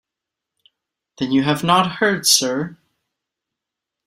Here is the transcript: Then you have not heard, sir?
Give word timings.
Then 1.19 1.31
you 1.31 1.43
have 1.43 1.63
not 1.63 1.97
heard, 1.97 2.25
sir? 2.25 2.75